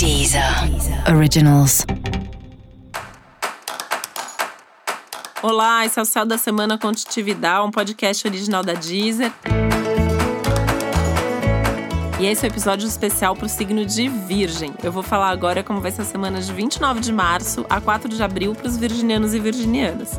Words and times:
Deezer 0.00 0.42
Originals. 1.14 1.84
Olá, 5.42 5.84
esse 5.84 5.98
é 5.98 6.02
o 6.02 6.06
Céu 6.06 6.24
da 6.24 6.38
Semana 6.38 6.78
Contitividade, 6.78 7.66
um 7.66 7.70
podcast 7.70 8.26
original 8.26 8.62
da 8.62 8.72
Deezer. 8.72 9.30
E 12.18 12.24
esse 12.24 12.46
é 12.46 12.48
o 12.48 12.50
um 12.50 12.54
episódio 12.54 12.88
especial 12.88 13.36
para 13.36 13.44
o 13.44 13.48
signo 13.50 13.84
de 13.84 14.08
Virgem. 14.08 14.72
Eu 14.82 14.90
vou 14.90 15.02
falar 15.02 15.28
agora 15.28 15.62
como 15.62 15.82
vai 15.82 15.90
ser 15.90 16.00
a 16.00 16.06
semana 16.06 16.40
de 16.40 16.50
29 16.50 17.00
de 17.00 17.12
março 17.12 17.66
a 17.68 17.78
4 17.78 18.08
de 18.08 18.22
abril 18.22 18.54
para 18.54 18.68
os 18.68 18.78
virginianos 18.78 19.34
e 19.34 19.38
virginianas. 19.38 20.18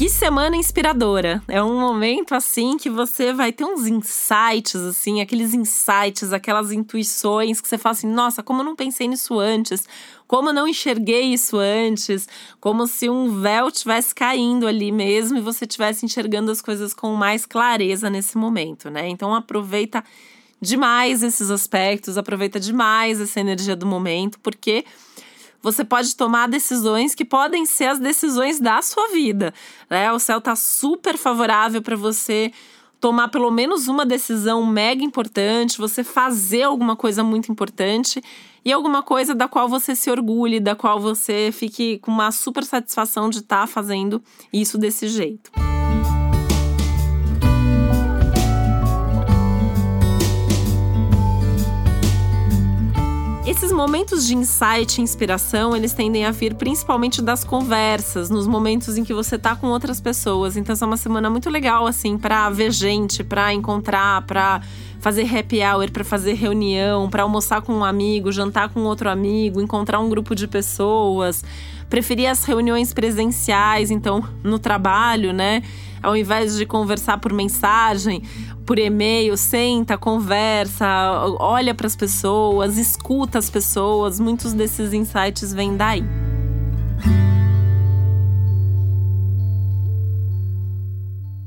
Que 0.00 0.08
semana 0.08 0.56
inspiradora! 0.56 1.42
É 1.46 1.62
um 1.62 1.78
momento 1.78 2.34
assim 2.34 2.78
que 2.78 2.88
você 2.88 3.34
vai 3.34 3.52
ter 3.52 3.66
uns 3.66 3.86
insights, 3.86 4.76
assim, 4.76 5.20
aqueles 5.20 5.52
insights, 5.52 6.32
aquelas 6.32 6.72
intuições 6.72 7.60
que 7.60 7.68
você 7.68 7.76
fala 7.76 7.92
assim: 7.92 8.06
nossa, 8.10 8.42
como 8.42 8.62
eu 8.62 8.64
não 8.64 8.74
pensei 8.74 9.06
nisso 9.06 9.38
antes, 9.38 9.86
como 10.26 10.48
eu 10.48 10.54
não 10.54 10.66
enxerguei 10.66 11.34
isso 11.34 11.58
antes, 11.58 12.26
como 12.58 12.86
se 12.86 13.10
um 13.10 13.42
véu 13.42 13.70
tivesse 13.70 14.14
caindo 14.14 14.66
ali 14.66 14.90
mesmo 14.90 15.36
e 15.36 15.42
você 15.42 15.66
estivesse 15.66 16.06
enxergando 16.06 16.50
as 16.50 16.62
coisas 16.62 16.94
com 16.94 17.14
mais 17.14 17.44
clareza 17.44 18.08
nesse 18.08 18.38
momento, 18.38 18.88
né? 18.88 19.06
Então 19.06 19.34
aproveita 19.34 20.02
demais 20.58 21.22
esses 21.22 21.50
aspectos, 21.50 22.16
aproveita 22.16 22.58
demais 22.58 23.20
essa 23.20 23.38
energia 23.38 23.76
do 23.76 23.84
momento, 23.84 24.38
porque 24.40 24.82
você 25.62 25.84
pode 25.84 26.14
tomar 26.16 26.48
decisões 26.48 27.14
que 27.14 27.24
podem 27.24 27.66
ser 27.66 27.86
as 27.86 27.98
decisões 27.98 28.58
da 28.58 28.80
sua 28.82 29.08
vida. 29.08 29.52
Né? 29.88 30.12
O 30.12 30.18
céu 30.18 30.38
está 30.38 30.56
super 30.56 31.16
favorável 31.16 31.82
para 31.82 31.96
você 31.96 32.52
tomar 33.00 33.28
pelo 33.28 33.50
menos 33.50 33.88
uma 33.88 34.04
decisão 34.04 34.64
mega 34.66 35.02
importante, 35.02 35.78
você 35.78 36.04
fazer 36.04 36.64
alguma 36.64 36.94
coisa 36.94 37.24
muito 37.24 37.50
importante 37.50 38.22
e 38.62 38.70
alguma 38.70 39.02
coisa 39.02 39.34
da 39.34 39.48
qual 39.48 39.68
você 39.68 39.96
se 39.96 40.10
orgulhe, 40.10 40.60
da 40.60 40.76
qual 40.76 41.00
você 41.00 41.50
fique 41.50 41.98
com 41.98 42.10
uma 42.10 42.30
super 42.30 42.62
satisfação 42.62 43.30
de 43.30 43.38
estar 43.38 43.62
tá 43.62 43.66
fazendo 43.66 44.22
isso 44.52 44.76
desse 44.76 45.08
jeito. 45.08 45.50
Esses 53.46 53.69
momentos 53.80 54.26
de 54.26 54.36
insight 54.36 54.98
e 54.98 55.02
inspiração, 55.02 55.74
eles 55.74 55.94
tendem 55.94 56.26
a 56.26 56.30
vir 56.30 56.52
principalmente 56.52 57.22
das 57.22 57.42
conversas, 57.44 58.28
nos 58.28 58.46
momentos 58.46 58.98
em 58.98 59.04
que 59.04 59.14
você 59.14 59.38
tá 59.38 59.56
com 59.56 59.68
outras 59.68 60.02
pessoas. 60.02 60.54
Então, 60.54 60.74
essa 60.74 60.84
é 60.84 60.86
uma 60.86 60.98
semana 60.98 61.30
muito 61.30 61.48
legal, 61.48 61.86
assim, 61.86 62.18
para 62.18 62.50
ver 62.50 62.72
gente, 62.72 63.24
para 63.24 63.54
encontrar, 63.54 64.20
para 64.26 64.60
fazer 65.00 65.22
happy 65.34 65.60
hour, 65.62 65.90
para 65.90 66.04
fazer 66.04 66.34
reunião, 66.34 67.08
para 67.08 67.22
almoçar 67.22 67.62
com 67.62 67.72
um 67.72 67.82
amigo, 67.82 68.30
jantar 68.30 68.68
com 68.68 68.80
outro 68.80 69.08
amigo, 69.08 69.62
encontrar 69.62 69.98
um 69.98 70.10
grupo 70.10 70.34
de 70.34 70.46
pessoas. 70.46 71.42
Preferir 71.88 72.30
as 72.30 72.44
reuniões 72.44 72.92
presenciais, 72.92 73.90
então, 73.90 74.22
no 74.44 74.58
trabalho, 74.58 75.32
né? 75.32 75.62
Ao 76.02 76.14
invés 76.14 76.56
de 76.56 76.66
conversar 76.66 77.18
por 77.18 77.32
mensagem, 77.32 78.22
por 78.70 78.78
e-mail, 78.78 79.36
senta, 79.36 79.98
conversa, 79.98 80.86
olha 81.40 81.74
para 81.74 81.88
as 81.88 81.96
pessoas, 81.96 82.78
escuta 82.78 83.36
as 83.36 83.50
pessoas. 83.50 83.69
Muitos 84.18 84.52
desses 84.52 84.92
insights 84.92 85.52
vêm 85.52 85.76
daí. 85.76 86.02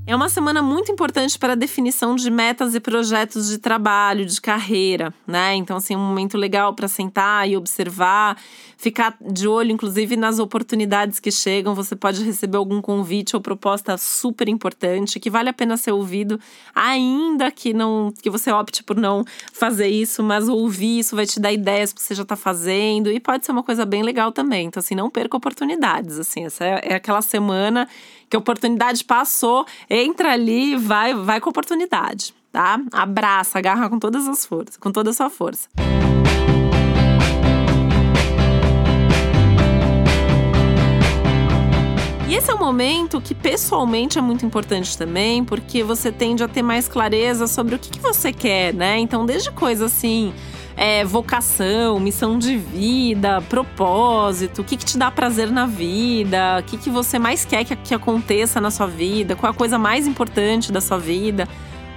É 0.06 0.14
uma 0.14 0.28
semana 0.28 0.62
muito 0.62 0.92
importante 0.92 1.40
para 1.40 1.54
a 1.54 1.56
definição 1.56 2.18
de 2.18 2.30
metas 2.30 2.76
e 2.76 2.80
projetos 2.82 3.48
de 3.48 3.58
trabalho, 3.58 4.26
de 4.26 4.42
carreira, 4.42 5.14
né? 5.26 5.56
Então, 5.56 5.78
assim, 5.78 5.96
um 5.96 6.00
momento 6.00 6.38
legal 6.38 6.74
para 6.74 6.90
sentar 6.90 7.50
e 7.50 7.56
observar, 7.56 8.38
ficar 8.78 9.16
de 9.22 9.48
olho, 9.48 9.72
inclusive, 9.72 10.18
nas 10.18 10.40
oportunidades 10.40 11.22
que 11.22 11.32
chegam. 11.32 11.74
Você 11.74 11.96
pode 11.96 12.22
receber 12.22 12.58
algum 12.58 12.82
convite 12.82 13.34
ou 13.34 13.42
proposta 13.42 13.98
super 13.98 14.50
importante 14.50 15.22
que 15.22 15.30
vale 15.30 15.48
a 15.48 15.54
pena 15.54 15.78
ser 15.78 15.94
ouvido, 15.94 16.38
ainda 16.76 17.50
que 17.50 17.74
não 17.74 18.14
que 18.22 18.30
você 18.30 18.52
opte 18.52 18.84
por 18.84 18.98
não 18.98 19.24
fazer 19.54 19.88
isso, 19.88 20.22
mas 20.22 20.50
ouvir 20.50 21.00
isso 21.00 21.16
vai 21.16 21.26
te 21.26 21.40
dar 21.40 21.54
ideias 21.54 21.94
que 21.94 22.02
você 22.02 22.14
já 22.14 22.24
está 22.24 22.36
fazendo 22.36 23.10
e 23.10 23.22
pode 23.22 23.46
ser 23.46 23.54
uma 23.54 23.64
coisa 23.64 23.86
bem 23.86 24.04
legal 24.04 24.34
também. 24.34 24.68
Então, 24.68 24.82
assim, 24.82 24.96
não 24.96 25.10
perca 25.10 25.38
oportunidades. 25.38 26.20
Assim, 26.20 26.44
essa 26.44 26.66
é, 26.66 26.82
é 26.90 26.96
aquela 26.96 27.22
semana 27.22 27.88
que 28.34 28.36
a 28.36 28.40
oportunidade 28.40 29.04
passou, 29.04 29.64
entra 29.94 30.34
ali, 30.34 30.76
vai, 30.76 31.14
vai 31.14 31.40
com 31.40 31.52
oportunidade, 31.52 32.34
tá? 32.52 32.80
Abraça, 32.92 33.60
agarra 33.60 33.88
com 33.90 34.00
todas 34.00 34.28
as 34.28 34.44
forças, 34.44 34.76
com 34.76 34.92
toda 34.92 35.12
a 35.12 35.14
sua 35.14 35.30
força. 35.30 35.70
E 42.28 42.36
esse 42.36 42.50
é 42.50 42.56
um 42.56 42.58
momento 42.58 43.22
que 43.22 43.36
pessoalmente 43.36 44.18
é 44.18 44.22
muito 44.22 44.44
importante 44.44 44.98
também, 44.98 45.44
porque 45.44 45.84
você 45.84 46.12
tende 46.12 46.44
a 46.44 46.48
ter 46.48 46.64
mais 46.64 46.88
clareza 46.88 47.46
sobre 47.46 47.76
o 47.76 47.80
que, 47.80 47.92
que 47.92 48.00
você 48.00 48.34
quer, 48.34 48.74
né? 48.74 48.98
Então, 48.98 49.24
desde 49.24 49.52
coisas 49.52 49.94
assim 49.94 50.34
é, 50.76 51.04
vocação, 51.06 52.00
missão 52.00 52.38
de 52.38 52.58
vida, 52.58 53.42
propósito, 53.42 54.62
o 54.62 54.64
que, 54.64 54.76
que 54.76 54.86
te 54.86 54.98
dá 54.98 55.12
prazer 55.12 55.52
na 55.52 55.66
vida, 55.66 56.60
o 56.60 56.64
que, 56.64 56.78
que 56.78 56.90
você 56.90 57.20
mais 57.20 57.46
quer 57.46 57.64
que, 57.64 57.76
que 57.76 57.94
aconteça 57.94 58.60
na 58.60 58.72
sua 58.72 58.88
vida, 58.88 59.36
qual 59.36 59.52
a 59.52 59.56
coisa 59.56 59.78
mais 59.78 60.08
importante 60.08 60.72
da 60.72 60.82
sua 60.82 60.98
vida. 60.98 61.48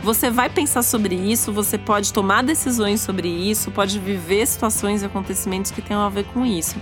Você 0.02 0.30
vai 0.30 0.50
pensar 0.50 0.82
sobre 0.82 1.14
isso, 1.14 1.52
você 1.52 1.78
pode 1.78 2.12
tomar 2.12 2.42
decisões 2.42 3.00
sobre 3.00 3.28
isso, 3.28 3.70
pode 3.70 3.98
viver 3.98 4.46
situações 4.46 5.02
e 5.02 5.06
acontecimentos 5.06 5.70
que 5.70 5.80
tenham 5.80 6.02
a 6.02 6.08
ver 6.08 6.24
com 6.24 6.44
isso. 6.44 6.76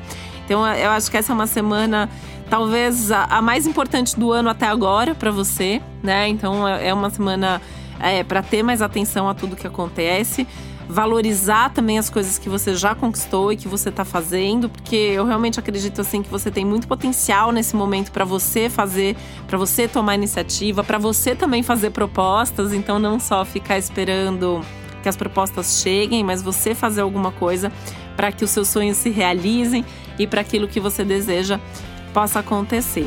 Então, 0.44 0.66
eu 0.66 0.90
acho 0.90 1.10
que 1.10 1.16
essa 1.16 1.32
é 1.32 1.34
uma 1.34 1.46
semana, 1.46 2.10
talvez 2.50 3.10
a, 3.10 3.40
mais 3.40 3.66
importante 3.66 4.18
do 4.18 4.30
ano 4.32 4.50
até 4.50 4.66
agora 4.66 5.14
para 5.14 5.30
você, 5.30 5.80
né? 6.02 6.28
Então, 6.28 6.66
é, 6.68 6.88
é 6.88 6.92
uma 6.92 7.08
semana 7.08 7.62
é, 7.98 8.22
para 8.24 8.42
ter 8.42 8.62
mais 8.62 8.82
atenção 8.82 9.28
a 9.28 9.32
tudo 9.32 9.56
que 9.56 9.66
acontece 9.66 10.46
valorizar 10.88 11.70
também 11.70 11.98
as 11.98 12.10
coisas 12.10 12.38
que 12.38 12.48
você 12.48 12.74
já 12.74 12.94
conquistou 12.94 13.52
e 13.52 13.56
que 13.56 13.68
você 13.68 13.88
está 13.88 14.04
fazendo, 14.04 14.68
porque 14.68 14.96
eu 14.96 15.24
realmente 15.24 15.58
acredito 15.58 16.00
assim 16.00 16.22
que 16.22 16.28
você 16.28 16.50
tem 16.50 16.64
muito 16.64 16.86
potencial 16.86 17.52
nesse 17.52 17.74
momento 17.74 18.12
para 18.12 18.24
você 18.24 18.68
fazer, 18.68 19.16
para 19.46 19.56
você 19.56 19.88
tomar 19.88 20.14
iniciativa, 20.14 20.84
para 20.84 20.98
você 20.98 21.34
também 21.34 21.62
fazer 21.62 21.90
propostas, 21.90 22.72
então 22.72 22.98
não 22.98 23.18
só 23.18 23.44
ficar 23.44 23.78
esperando 23.78 24.60
que 25.02 25.08
as 25.08 25.16
propostas 25.16 25.80
cheguem, 25.82 26.24
mas 26.24 26.42
você 26.42 26.74
fazer 26.74 27.02
alguma 27.02 27.30
coisa 27.30 27.70
para 28.16 28.32
que 28.32 28.44
os 28.44 28.50
seus 28.50 28.68
sonhos 28.68 28.96
se 28.96 29.10
realizem 29.10 29.84
e 30.18 30.26
para 30.26 30.40
aquilo 30.40 30.68
que 30.68 30.80
você 30.80 31.04
deseja 31.04 31.60
possa 32.12 32.40
acontecer. 32.40 33.06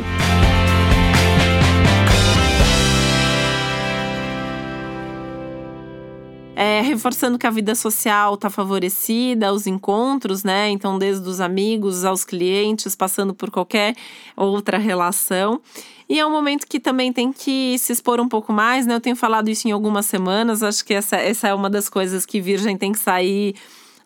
É, 6.59 6.81
reforçando 6.81 7.37
que 7.37 7.45
a 7.45 7.51
vida 7.51 7.75
social 7.75 8.33
está 8.33 8.49
favorecida, 8.49 9.53
os 9.53 9.67
encontros, 9.67 10.43
né? 10.43 10.71
Então, 10.71 10.97
desde 10.97 11.29
os 11.29 11.39
amigos 11.39 12.03
aos 12.03 12.23
clientes, 12.23 12.95
passando 12.95 13.31
por 13.31 13.51
qualquer 13.51 13.95
outra 14.35 14.79
relação. 14.79 15.61
E 16.09 16.19
é 16.19 16.25
um 16.25 16.31
momento 16.31 16.65
que 16.65 16.79
também 16.79 17.13
tem 17.13 17.31
que 17.31 17.77
se 17.77 17.93
expor 17.93 18.19
um 18.19 18.27
pouco 18.27 18.51
mais, 18.51 18.87
né? 18.87 18.95
Eu 18.95 18.99
tenho 18.99 19.15
falado 19.15 19.49
isso 19.49 19.67
em 19.67 19.71
algumas 19.71 20.07
semanas, 20.07 20.63
acho 20.63 20.83
que 20.83 20.95
essa, 20.95 21.17
essa 21.17 21.47
é 21.47 21.53
uma 21.53 21.69
das 21.69 21.87
coisas 21.89 22.25
que 22.25 22.41
Virgem 22.41 22.75
tem 22.75 22.91
que 22.91 22.97
sair 22.97 23.53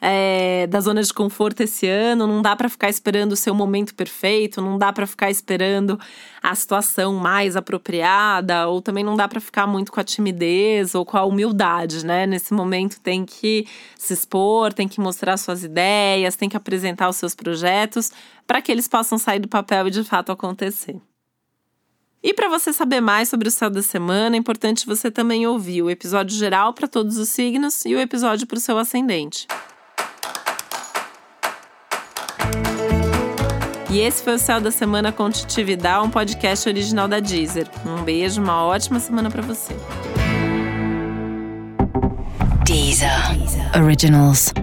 é, 0.04 0.66
da 0.66 0.82
zona 0.82 1.04
de 1.04 1.14
conforto 1.14 1.62
esse 1.62 1.88
ano, 1.88 2.26
não 2.26 2.42
dá 2.42 2.56
para 2.56 2.68
ficar 2.68 2.90
esperando 2.90 3.34
o 3.34 3.36
seu 3.36 3.54
momento 3.54 3.94
perfeito, 3.94 4.60
não 4.60 4.76
dá 4.76 4.92
para 4.92 5.06
ficar 5.06 5.30
esperando 5.30 6.00
a 6.42 6.56
situação 6.56 7.14
mais 7.14 7.56
apropriada, 7.56 8.68
ou 8.68 8.82
também 8.82 9.04
não 9.04 9.16
dá 9.16 9.28
para 9.28 9.40
ficar 9.40 9.68
muito 9.68 9.92
com 9.92 10.00
a 10.00 10.04
timidez 10.04 10.96
ou 10.96 11.06
com 11.06 11.18
a 11.18 11.24
humildade, 11.24 12.04
né? 12.04 12.26
Nesse 12.26 12.52
momento 12.52 13.00
tem 13.00 13.24
que 13.24 13.68
se 13.96 14.14
expor, 14.14 14.74
tem 14.74 14.88
que 14.88 15.00
mostrar 15.00 15.38
suas 15.38 15.64
ideias, 15.64 16.36
tem 16.36 16.50
que 16.50 16.58
apresentar 16.58 17.08
os 17.08 17.18
seus 17.18 17.36
projetos 17.36 18.12
para 18.48 18.60
que 18.60 18.72
eles 18.72 18.88
possam 18.88 19.20
sair 19.20 19.40
do 19.40 19.48
papel 19.48 19.88
e 19.88 19.92
de 19.92 20.04
fato 20.04 20.32
acontecer. 20.32 21.00
E 22.24 22.34
para 22.34 22.50
você 22.50 22.72
saber 22.72 23.02
mais 23.02 23.30
sobre 23.30 23.48
o 23.48 23.52
céu 23.52 23.70
da 23.70 23.82
semana, 23.82 24.36
é 24.36 24.40
importante 24.40 24.86
você 24.86 25.10
também 25.10 25.46
ouvir 25.48 25.82
o 25.82 25.90
episódio 25.90 26.38
geral 26.38 26.74
para 26.74 26.88
todos 26.88 27.18
os 27.18 27.30
signos 27.30 27.84
e 27.86 27.96
o 27.96 28.00
episódio 28.00 28.46
para 28.46 28.58
o 28.58 28.62
seu 28.62 28.78
ascendente. 28.78 29.48
E 33.92 34.00
esse 34.00 34.24
foi 34.24 34.36
o 34.36 34.40
Céu 34.40 34.62
da 34.62 34.72
Semana 34.72 35.12
com 35.12 35.30
Titividade, 35.30 36.08
um 36.08 36.10
podcast 36.10 36.68
original 36.70 37.10
da 37.10 37.20
Deezer. 37.20 37.68
Um 37.86 38.04
beijo, 38.04 38.42
uma 38.42 38.64
ótima 38.64 39.02
semana 39.02 39.30
para 39.30 39.42
você. 39.42 39.76
Deezer. 42.64 43.38
Deezer. 43.38 43.84
Originals. 43.84 44.54